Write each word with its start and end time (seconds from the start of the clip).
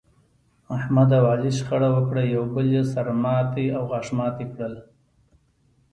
احمد 0.77 1.09
او 1.17 1.25
علي 1.33 1.51
شخړه 1.57 1.89
وکړه، 1.95 2.21
یو 2.35 2.43
بل 2.53 2.67
یې 2.75 2.83
سر 2.91 3.07
ماتی 3.23 3.65
او 3.75 3.81
غاښ 3.91 4.07
ماتی 4.19 4.45
کړل. 4.53 4.73